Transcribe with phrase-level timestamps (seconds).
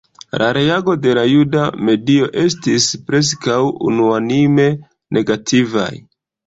[0.41, 3.61] La reagoj de la juda medio estis preskaŭ
[3.93, 4.71] unuanime
[5.21, 5.91] negativaj.